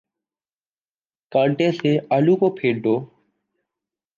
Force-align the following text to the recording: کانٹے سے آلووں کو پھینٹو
کانٹے 1.31 1.71
سے 1.71 1.91
آلووں 2.09 2.37
کو 2.37 2.49
پھینٹو 2.55 2.95